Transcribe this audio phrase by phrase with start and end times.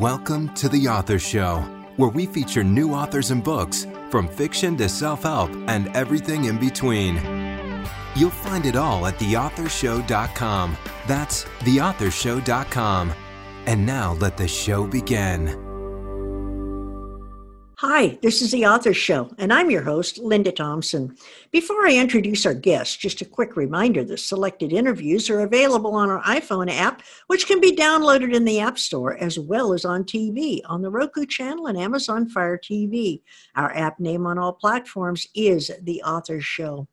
[0.00, 1.60] Welcome to The Author Show,
[1.96, 6.58] where we feature new authors and books, from fiction to self help and everything in
[6.58, 7.16] between.
[8.14, 10.76] You'll find it all at theauthorshow.com.
[11.06, 13.14] That's theauthorshow.com.
[13.64, 15.65] And now let the show begin.
[17.80, 21.14] Hi, this is the Author Show, and I'm your host, Linda Thompson.
[21.50, 26.08] Before I introduce our guests, just a quick reminder that selected interviews are available on
[26.08, 30.04] our iPhone app, which can be downloaded in the App Store, as well as on
[30.04, 33.20] TV on the Roku channel and Amazon Fire TV.
[33.56, 36.88] Our app name on all platforms is The Author Show.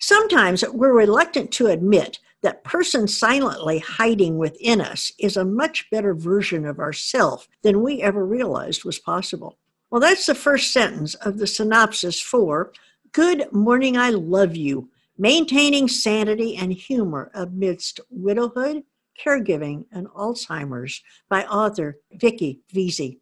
[0.00, 6.12] Sometimes we're reluctant to admit that person silently hiding within us is a much better
[6.12, 9.58] version of ourself than we ever realized was possible.
[9.94, 12.72] Well, that's the first sentence of the synopsis for
[13.12, 18.82] Good Morning, I Love You Maintaining Sanity and Humor Amidst Widowhood,
[19.24, 23.20] Caregiving, and Alzheimer's by author Vicki Veasey.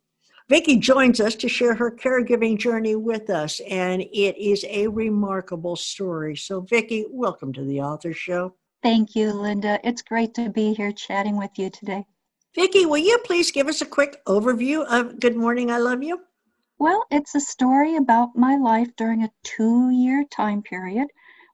[0.48, 5.76] Vicki joins us to share her caregiving journey with us, and it is a remarkable
[5.76, 6.34] story.
[6.34, 8.54] So, Vicki, welcome to the Author Show.
[8.82, 9.78] Thank you, Linda.
[9.84, 12.06] It's great to be here chatting with you today.
[12.54, 16.22] Vicki, will you please give us a quick overview of Good Morning, I Love You?
[16.82, 21.06] Well, it's a story about my life during a two year time period.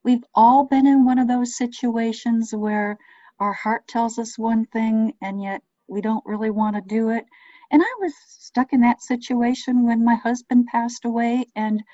[0.03, 2.97] We've all been in one of those situations where
[3.39, 7.27] our heart tells us one thing and yet we don't really want to do it.
[7.71, 11.85] And I was stuck in that situation when my husband passed away, and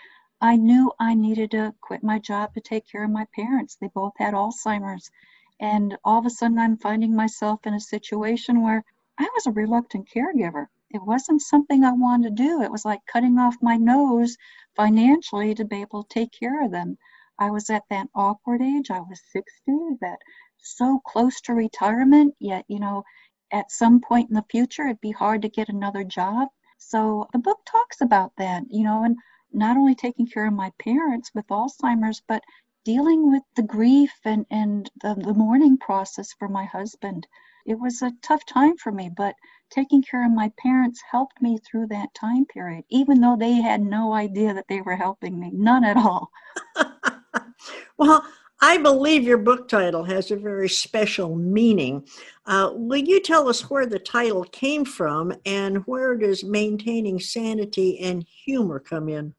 [0.40, 3.74] I knew I needed to quit my job to take care of my parents.
[3.74, 5.10] They both had Alzheimer's.
[5.58, 8.84] And all of a sudden, I'm finding myself in a situation where
[9.18, 12.62] I was a reluctant caregiver it wasn't something I wanted to do.
[12.62, 14.36] It was like cutting off my nose
[14.76, 16.98] financially to be able to take care of them.
[17.38, 18.90] I was at that awkward age.
[18.90, 19.50] I was 60,
[20.00, 20.18] that
[20.58, 23.04] so close to retirement, yet, you know,
[23.52, 26.48] at some point in the future, it'd be hard to get another job.
[26.78, 29.16] So the book talks about that, you know, and
[29.52, 32.42] not only taking care of my parents with Alzheimer's, but
[32.84, 37.26] dealing with the grief and, and the, the mourning process for my husband.
[37.66, 39.34] It was a tough time for me, but
[39.70, 43.80] taking care of my parents helped me through that time period, even though they had
[43.80, 46.30] no idea that they were helping me, none at all.
[47.96, 48.24] well,
[48.60, 52.06] I believe your book title has a very special meaning.
[52.46, 57.98] Uh, will you tell us where the title came from and where does maintaining sanity
[58.00, 59.34] and humor come in?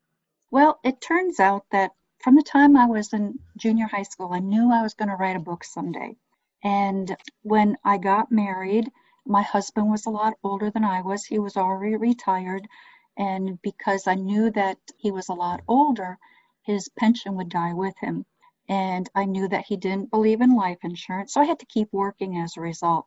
[0.52, 1.92] Well, it turns out that
[2.26, 5.16] from the time I was in junior high school, I knew I was going to
[5.16, 6.16] write a book someday.
[6.64, 8.92] And when I got married,
[9.28, 11.24] my husband was a lot older than I was.
[11.24, 12.68] He was already retired.
[13.16, 16.18] And because I knew that he was a lot older,
[16.64, 18.26] his pension would die with him.
[18.68, 21.32] And I knew that he didn't believe in life insurance.
[21.32, 23.06] So I had to keep working as a result.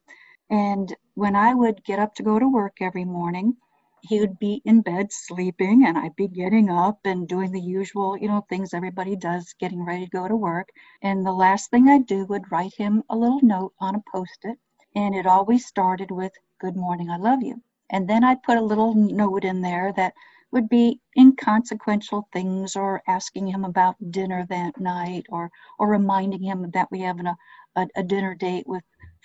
[0.49, 3.57] And when I would get up to go to work every morning,
[4.03, 8.17] he would be in bed sleeping and I'd be getting up and doing the usual,
[8.17, 10.69] you know, things everybody does, getting ready to go to work.
[11.03, 14.59] And the last thing I'd do would write him a little note on a post-it.
[14.95, 17.63] And it always started with, Good morning, I love you.
[17.91, 20.15] And then I'd put a little note in there that
[20.51, 26.71] would be inconsequential things or asking him about dinner that night or or reminding him
[26.73, 27.29] that we have an,
[27.77, 28.83] a, a dinner date with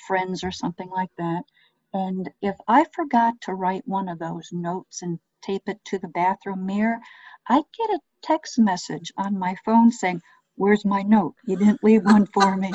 [0.07, 1.43] friends or something like that.
[1.93, 6.07] And if I forgot to write one of those notes and tape it to the
[6.07, 6.99] bathroom mirror,
[7.47, 10.21] I'd get a text message on my phone saying,
[10.55, 11.35] Where's my note?
[11.45, 12.71] You didn't leave one for me.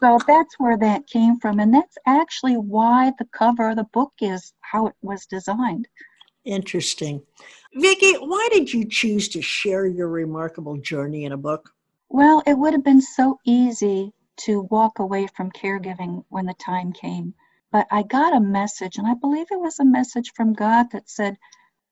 [0.00, 1.60] so that's where that came from.
[1.60, 5.86] And that's actually why the cover of the book is how it was designed.
[6.44, 7.22] Interesting.
[7.74, 11.70] Vicki, why did you choose to share your remarkable journey in a book?
[12.08, 16.92] Well, it would have been so easy to walk away from caregiving when the time
[16.92, 17.34] came.
[17.72, 21.08] But I got a message, and I believe it was a message from God that
[21.08, 21.38] said,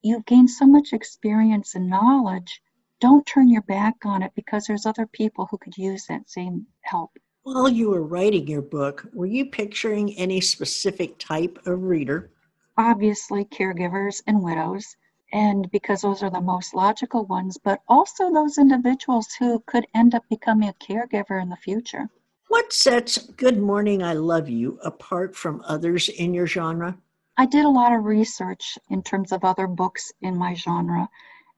[0.02, 2.60] You've gained so much experience and knowledge.
[3.00, 6.66] Don't turn your back on it because there's other people who could use that same
[6.80, 7.16] help.
[7.44, 12.30] While you were writing your book, were you picturing any specific type of reader?
[12.76, 14.96] Obviously, caregivers and widows,
[15.32, 20.14] and because those are the most logical ones, but also those individuals who could end
[20.14, 22.10] up becoming a caregiver in the future.
[22.48, 26.96] What sets Good Morning, I Love You apart from others in your genre?
[27.36, 31.10] I did a lot of research in terms of other books in my genre,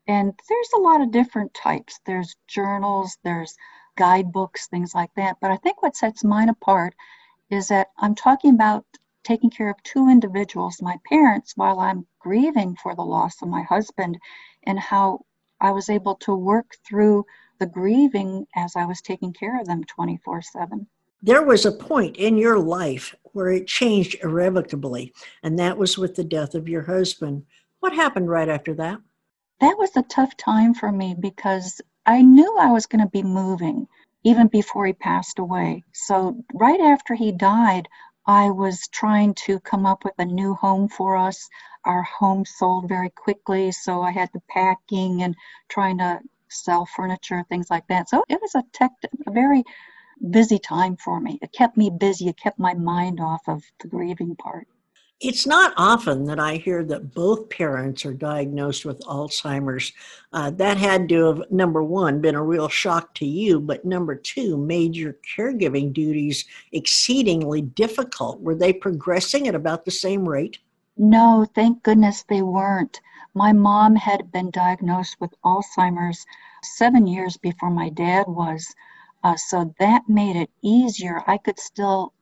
[0.09, 2.01] and there's a lot of different types.
[2.07, 3.57] There's journals, there's
[3.97, 5.37] guidebooks, things like that.
[5.41, 6.97] But I think what sets mine apart
[7.51, 8.85] is that I'm talking about
[9.23, 13.63] taking care of two individuals, my parents, while I'm grieving for the loss of my
[13.63, 14.19] husband,
[14.65, 15.21] and how
[15.61, 17.27] I was able to work through
[17.61, 20.87] the grieving as I was taking care of them 24 7.
[21.23, 25.13] There was a point in your life where it changed irrevocably,
[25.43, 27.45] and that was with the death of your husband.
[27.79, 28.99] What happened right after that?
[29.61, 33.23] That was a tough time for me because I knew I was going to be
[33.23, 33.87] moving
[34.25, 35.85] even before he passed away.
[35.93, 37.87] So, right after he died,
[38.27, 41.49] I was trying to come up with a new home for us.
[41.85, 45.35] Our home sold very quickly, so I had the packing and
[45.69, 48.09] trying to sell furniture, things like that.
[48.09, 48.93] So it was a tech,
[49.27, 49.65] a very
[50.31, 51.39] busy time for me.
[51.43, 52.29] It kept me busy.
[52.29, 54.67] It kept my mind off of the grieving part.
[55.21, 59.93] It's not often that I hear that both parents are diagnosed with Alzheimer's.
[60.33, 64.15] Uh, that had to have, number one, been a real shock to you, but number
[64.15, 68.41] two, made your caregiving duties exceedingly difficult.
[68.41, 70.59] Were they progressing at about the same rate?
[70.97, 73.03] No, thank goodness they weren't.
[73.35, 76.27] My mom had been diagnosed with Alzheimer's
[76.65, 78.75] seven years before my dad was.
[79.23, 81.23] Uh, so that made it easier.
[81.29, 82.13] I could still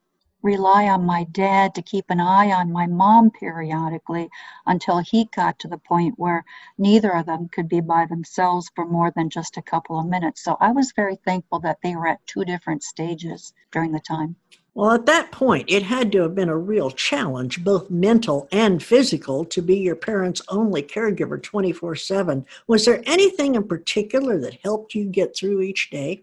[0.43, 4.29] rely on my dad to keep an eye on my mom periodically
[4.67, 6.45] until he got to the point where
[6.77, 10.45] neither of them could be by themselves for more than just a couple of minutes.
[10.45, 14.37] So I was very thankful that they were at two different stages during the time.
[14.79, 18.81] Well, at that point, it had to have been a real challenge, both mental and
[18.81, 22.47] physical, to be your parents' only caregiver 24 7.
[22.69, 26.23] Was there anything in particular that helped you get through each day?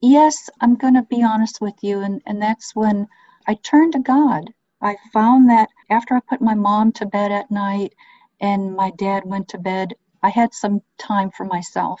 [0.00, 3.06] Yes, I'm going to be honest with you, and, and that's when
[3.46, 4.50] I turned to God.
[4.80, 7.92] I found that after I put my mom to bed at night
[8.40, 9.92] and my dad went to bed,
[10.22, 12.00] I had some time for myself.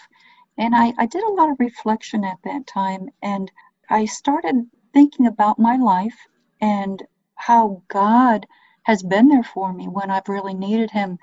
[0.56, 3.52] And I, I did a lot of reflection at that time, and
[3.90, 6.16] I started thinking about my life
[6.60, 7.02] and
[7.34, 8.46] how God
[8.82, 11.18] has been there for me when I've really needed Him.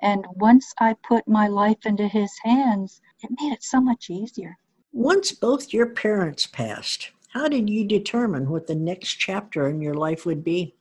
[0.00, 4.58] And once I put my life into His hands, it made it so much easier.
[4.92, 9.94] Once both your parents passed, how did you determine what the next chapter in your
[9.94, 10.74] life would be?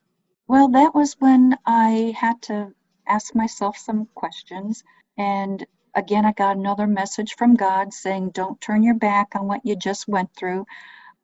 [0.47, 2.73] Well, that was when I had to
[3.07, 4.83] ask myself some questions.
[5.17, 5.65] And
[5.95, 9.75] again, I got another message from God saying, Don't turn your back on what you
[9.75, 10.65] just went through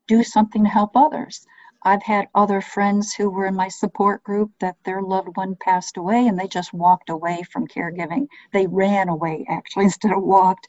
[0.07, 1.45] do something to help others.
[1.83, 5.95] I've had other friends who were in my support group that their loved one passed
[5.97, 8.27] away and they just walked away from caregiving.
[8.51, 10.67] They ran away actually instead of walked.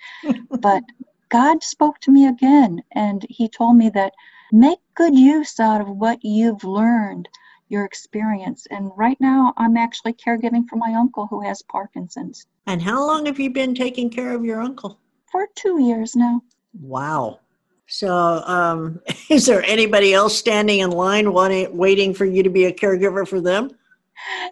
[0.61, 0.85] but
[1.29, 4.12] God spoke to me again and He told me that
[4.52, 7.29] make good use out of what you've learned,
[7.69, 8.67] your experience.
[8.70, 12.46] And right now, I'm actually caregiving for my uncle who has Parkinson's.
[12.67, 14.99] And how long have you been taking care of your uncle?
[15.31, 16.43] For two years now.
[16.81, 17.41] Wow.
[17.88, 22.67] So, um, is there anybody else standing in line wanting, waiting for you to be
[22.67, 23.70] a caregiver for them?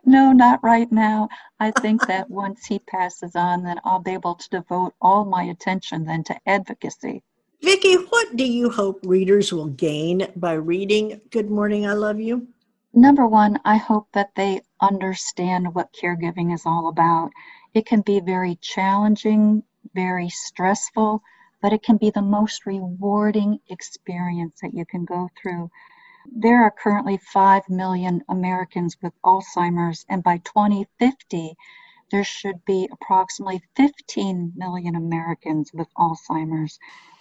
[0.05, 1.29] No, not right now.
[1.61, 5.45] I think that once he passes on, then I'll be able to devote all my
[5.45, 7.23] attention then to advocacy.
[7.63, 12.47] Vicki, what do you hope readers will gain by reading Good Morning, I Love You?
[12.93, 17.31] Number one, I hope that they understand what caregiving is all about.
[17.75, 19.63] It can be very challenging,
[19.95, 21.23] very stressful,
[21.67, 25.69] but it can be the most rewarding experience that you can go through.
[26.31, 31.57] There are currently 5 million Americans with Alzheimer's, and by 2050,
[32.13, 36.79] there should be approximately 15 million Americans with Alzheimer's.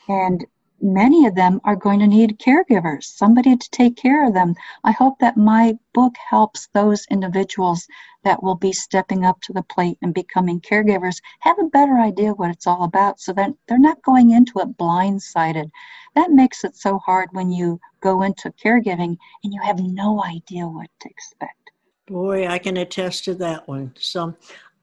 [0.07, 0.45] And
[0.81, 4.55] many of them are going to need caregivers, somebody to take care of them.
[4.83, 7.87] I hope that my book helps those individuals
[8.23, 12.33] that will be stepping up to the plate and becoming caregivers have a better idea
[12.33, 15.69] what it's all about so that they're not going into it blindsided.
[16.15, 20.67] That makes it so hard when you go into caregiving and you have no idea
[20.67, 21.71] what to expect.
[22.07, 23.93] Boy, I can attest to that one.
[23.97, 24.35] So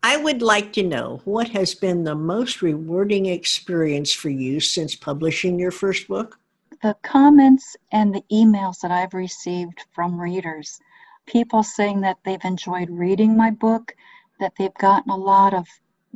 [0.04, 4.96] I would like to know what has been the most rewarding experience for you since
[4.96, 6.40] publishing your first book?
[6.82, 10.80] The comments and the emails that I've received from readers,
[11.26, 13.94] people saying that they've enjoyed reading my book,
[14.40, 15.68] that they've gotten a lot of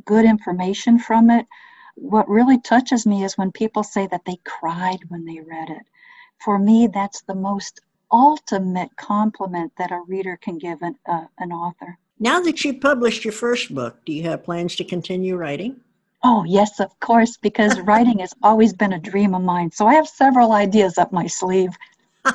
[0.03, 1.47] good information from it.
[1.95, 5.85] What really touches me is when people say that they cried when they read it.
[6.43, 7.79] For me, that's the most
[8.11, 11.97] ultimate compliment that a reader can give an, uh, an author.
[12.19, 15.79] Now that you've published your first book, do you have plans to continue writing?
[16.23, 19.71] Oh, yes, of course, because writing has always been a dream of mine.
[19.71, 21.69] So I have several ideas up my sleeve.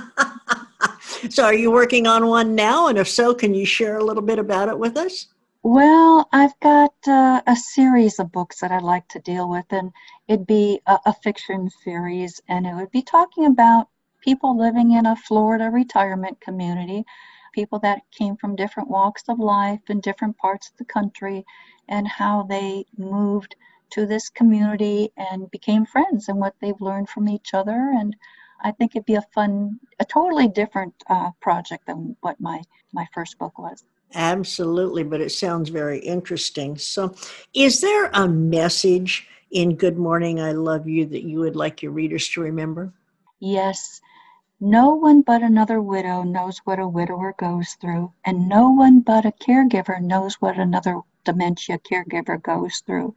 [1.30, 2.86] so are you working on one now?
[2.86, 5.26] And if so, can you share a little bit about it with us?
[5.64, 9.92] Well, I've got uh, a series of books that I'd like to deal with, and
[10.28, 13.88] it'd be a, a fiction series, and it would be talking about
[14.20, 17.04] people living in a Florida retirement community
[17.52, 21.44] people that came from different walks of life in different parts of the country
[21.88, 23.54] and how they moved
[23.90, 28.16] to this community and became friends and what they've learned from each other and
[28.62, 33.06] I think it'd be a fun, a totally different uh, project than what my my
[33.12, 33.84] first book was.
[34.14, 36.76] Absolutely, but it sounds very interesting.
[36.76, 37.14] So,
[37.54, 41.92] is there a message in Good Morning, I Love You that you would like your
[41.92, 42.92] readers to remember?
[43.40, 44.00] Yes.
[44.64, 49.26] No one but another widow knows what a widower goes through, and no one but
[49.26, 53.12] a caregiver knows what another dementia caregiver goes through.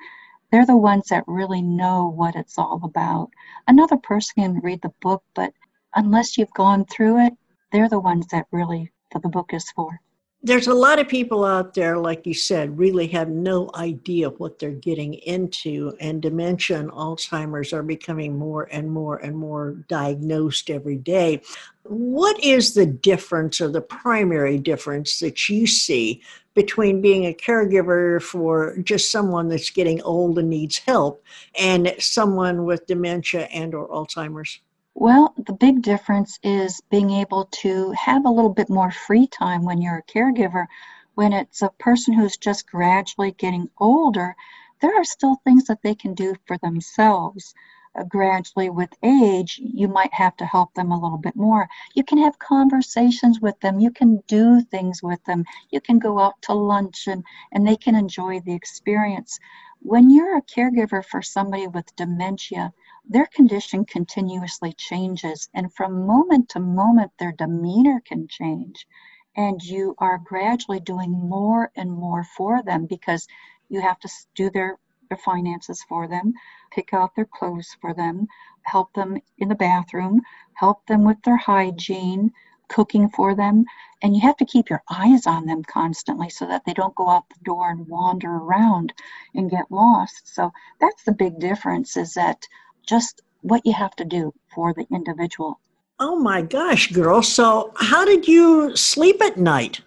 [0.49, 3.29] They're the ones that really know what it's all about.
[3.67, 5.53] Another person can read the book, but
[5.93, 7.37] unless you've gone through it,
[7.71, 10.01] they're the ones that really the book is for
[10.45, 14.59] there's a lot of people out there, like you said, really have no idea what
[14.59, 20.69] they're getting into, and dementia and Alzheimer's are becoming more and more and more diagnosed
[20.69, 21.41] every day.
[21.81, 26.21] What is the difference or the primary difference that you see
[26.53, 31.23] between being a caregiver for just someone that's getting old and needs help
[31.59, 34.59] and someone with dementia and or Alzheimer's?
[34.97, 39.63] Well, the big difference is being able to have a little bit more free time
[39.65, 40.67] when you're a caregiver.
[41.15, 44.37] When it's a person who's just gradually getting older,
[44.79, 47.53] there are still things that they can do for themselves.
[47.93, 51.67] Uh, gradually, with age, you might have to help them a little bit more.
[51.93, 56.19] You can have conversations with them, you can do things with them, you can go
[56.19, 59.39] out to lunch and, and they can enjoy the experience.
[59.81, 62.73] When you're a caregiver for somebody with dementia,
[63.07, 68.87] their condition continuously changes, and from moment to moment, their demeanor can change.
[69.35, 73.27] And you are gradually doing more and more for them because
[73.69, 76.33] you have to do their, their finances for them,
[76.71, 78.27] pick out their clothes for them,
[78.63, 80.21] help them in the bathroom,
[80.53, 82.31] help them with their hygiene,
[82.69, 83.65] cooking for them.
[84.01, 87.09] And you have to keep your eyes on them constantly so that they don't go
[87.09, 88.93] out the door and wander around
[89.35, 90.33] and get lost.
[90.33, 92.47] So that's the big difference is that
[92.85, 95.59] just what you have to do for the individual.
[95.99, 97.21] Oh my gosh, girl.
[97.21, 99.81] So, how did you sleep at night?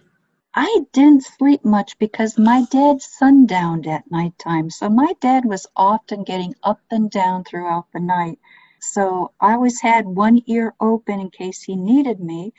[0.55, 4.69] I didn't sleep much because my dad sundowned at nighttime.
[4.71, 8.39] So, my dad was often getting up and down throughout the night.
[8.79, 12.53] So, I always had one ear open in case he needed me.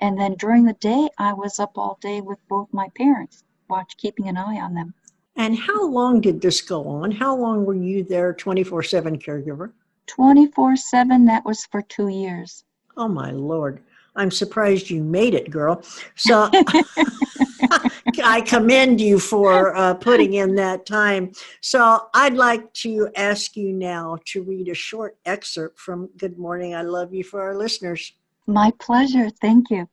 [0.00, 3.96] And then during the day, I was up all day with both my parents, watch
[3.96, 4.92] keeping an eye on them.
[5.36, 7.12] And how long did this go on?
[7.12, 9.72] How long were you there 24 7 caregiver?
[10.10, 12.64] 24 7, that was for two years.
[12.96, 13.80] Oh, my Lord.
[14.16, 15.82] I'm surprised you made it, girl.
[16.16, 16.50] So
[18.24, 21.32] I commend you for uh, putting in that time.
[21.60, 26.74] So I'd like to ask you now to read a short excerpt from Good Morning,
[26.74, 28.12] I Love You for our listeners.
[28.46, 29.30] My pleasure.
[29.40, 29.88] Thank you.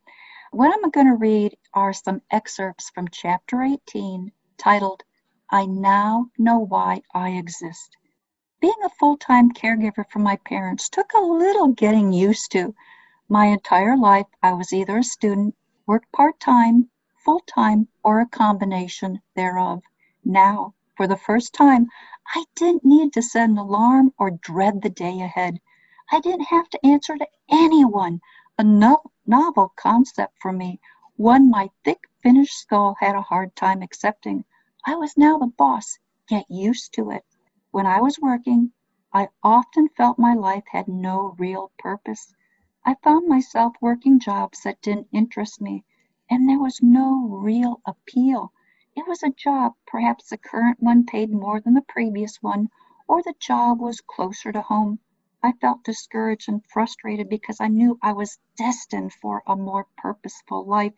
[0.50, 5.02] What I'm going to read are some excerpts from chapter 18 titled,
[5.50, 7.96] I Now Know Why I Exist.
[8.60, 12.74] Being a full time caregiver for my parents took a little getting used to.
[13.28, 15.54] My entire life, I was either a student,
[15.86, 16.90] worked part time,
[17.24, 19.84] full time, or a combination thereof.
[20.24, 21.86] Now, for the first time,
[22.34, 25.60] I didn't need to set an alarm or dread the day ahead.
[26.10, 28.20] I didn't have to answer to anyone.
[28.58, 30.80] A no- novel concept for me,
[31.14, 34.44] one my thick finished skull had a hard time accepting.
[34.84, 36.00] I was now the boss.
[36.26, 37.24] Get used to it.
[37.78, 38.72] When I was working,
[39.12, 42.34] I often felt my life had no real purpose.
[42.84, 45.84] I found myself working jobs that didn't interest me,
[46.28, 48.52] and there was no real appeal.
[48.96, 52.68] It was a job, perhaps the current one paid more than the previous one,
[53.06, 54.98] or the job was closer to home.
[55.40, 60.64] I felt discouraged and frustrated because I knew I was destined for a more purposeful
[60.64, 60.96] life.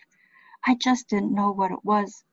[0.65, 2.25] I just didn't know what it was.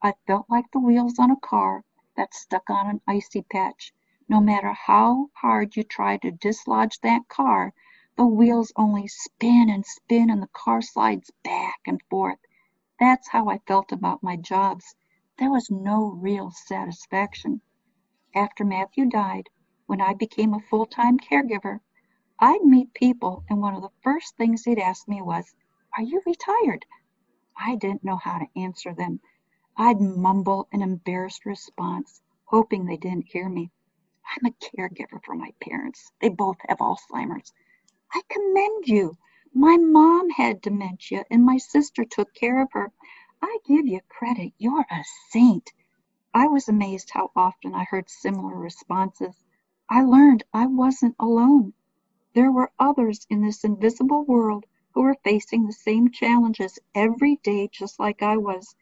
[0.00, 1.82] I felt like the wheels on a car
[2.14, 3.92] that's stuck on an icy patch.
[4.28, 7.72] No matter how hard you try to dislodge that car,
[8.16, 12.40] the wheels only spin and spin and the car slides back and forth.
[12.98, 14.96] That's how I felt about my jobs.
[15.38, 17.60] There was no real satisfaction.
[18.34, 19.48] After Matthew died,
[19.86, 21.78] when I became a full time caregiver,
[22.40, 25.54] I'd meet people, and one of the first things they'd ask me was,
[25.96, 26.84] Are you retired?
[27.56, 29.20] I didn't know how to answer them.
[29.76, 33.70] I'd mumble an embarrassed response, hoping they didn't hear me.
[34.30, 36.12] I'm a caregiver for my parents.
[36.20, 37.52] They both have Alzheimer's.
[38.12, 39.16] I commend you.
[39.54, 42.92] My mom had dementia and my sister took care of her.
[43.42, 44.52] I give you credit.
[44.58, 45.72] You're a saint.
[46.34, 49.44] I was amazed how often I heard similar responses.
[49.90, 51.74] I learned I wasn't alone.
[52.34, 57.68] There were others in this invisible world who were facing the same challenges every day
[57.72, 58.74] just like I was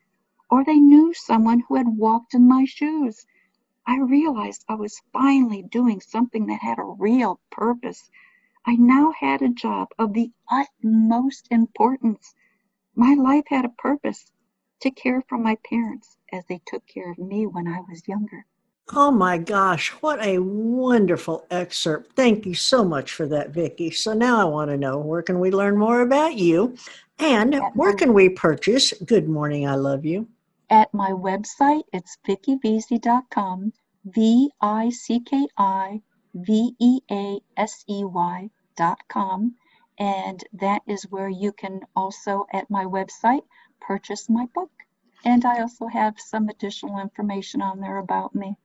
[0.50, 3.26] or they knew someone who had walked in my shoes.
[3.86, 8.10] I realized I was finally doing something that had a real purpose.
[8.66, 12.34] I now had a job of the utmost importance.
[12.94, 14.32] My life had a purpose
[14.80, 18.46] to care for my parents as they took care of me when I was younger.
[18.92, 22.14] Oh my gosh, what a wonderful excerpt.
[22.16, 23.90] Thank you so much for that, Vicki.
[23.90, 26.76] So now I want to know where can we learn more about you
[27.18, 30.28] and where can we purchase Good Morning I Love You?
[30.70, 33.72] At my website, it's vickiveasey.com,
[34.06, 36.00] V I C K I
[36.34, 39.54] V E A S E Y.com.
[39.98, 43.42] And that is where you can also, at my website,
[43.80, 44.70] purchase my book.
[45.24, 48.56] And I also have some additional information on there about me.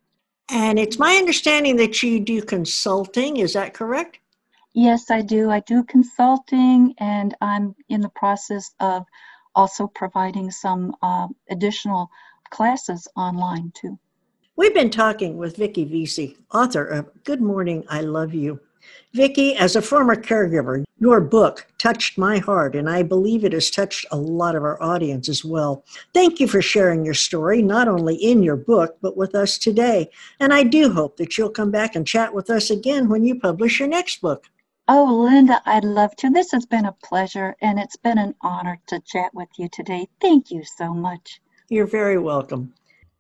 [0.50, 4.20] And it's my understanding that you do consulting, is that correct?
[4.74, 5.50] Yes, I do.
[5.50, 9.06] I do consulting, and I'm in the process of
[9.56, 12.10] also providing some uh, additional
[12.50, 13.98] classes online too.
[14.56, 18.60] We've been talking with Vicki Veasey, author of Good Morning, I Love You.
[19.14, 23.72] Vicki, as a former caregiver, your book touched my heart, and I believe it has
[23.72, 25.84] touched a lot of our audience as well.
[26.14, 30.10] Thank you for sharing your story, not only in your book, but with us today.
[30.40, 33.40] And I do hope that you'll come back and chat with us again when you
[33.40, 34.46] publish your next book.
[34.90, 36.32] Oh, Linda, I'd love to.
[36.32, 40.10] This has been a pleasure, and it's been an honor to chat with you today.
[40.22, 41.42] Thank you so much.
[41.70, 42.74] You're very welcome.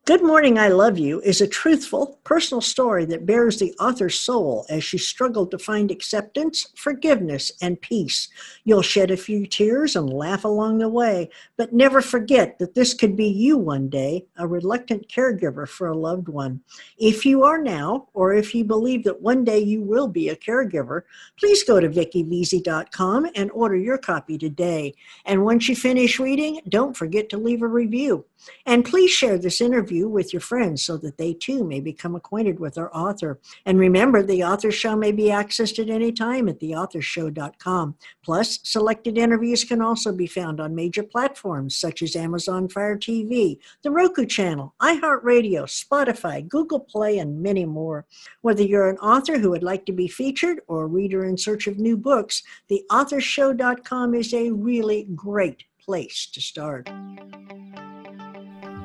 [0.09, 4.65] Good Morning, I Love You is a truthful, personal story that bares the author's soul
[4.67, 8.27] as she struggled to find acceptance, forgiveness, and peace.
[8.63, 12.95] You'll shed a few tears and laugh along the way, but never forget that this
[12.95, 16.61] could be you one day, a reluctant caregiver for a loved one.
[16.97, 20.35] If you are now, or if you believe that one day you will be a
[20.35, 21.03] caregiver,
[21.37, 24.95] please go to vickiveasey.com and order your copy today.
[25.25, 28.25] And once you finish reading, don't forget to leave a review.
[28.65, 32.59] And please share this interview with your friends so that they too may become acquainted
[32.59, 33.39] with our author.
[33.65, 37.95] And remember, the author show may be accessed at any time at theauthorshow.com.
[38.23, 43.59] Plus, selected interviews can also be found on major platforms such as Amazon Fire TV,
[43.83, 48.05] the Roku channel, iHeartRadio, Spotify, Google Play, and many more.
[48.41, 51.67] Whether you're an author who would like to be featured or a reader in search
[51.67, 56.89] of new books, theauthorshow.com is a really great place to start.